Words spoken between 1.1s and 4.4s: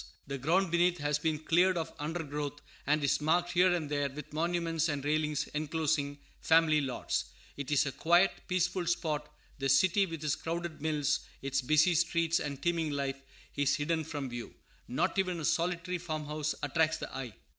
been cleared of undergrowth, and is marked here and there with